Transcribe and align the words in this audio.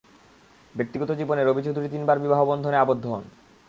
ব্যক্তিগত 0.75 1.09
জীবনে 1.11 1.41
রবি 1.43 1.61
চৌধুরী 1.63 1.87
তিনবার 1.89 2.17
বিবাহ 2.19 2.39
বন্ধনে 2.45 2.77
আবদ্ধ 2.77 3.03
হন। 3.07 3.23